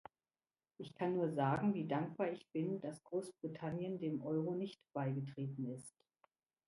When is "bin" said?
2.51-2.81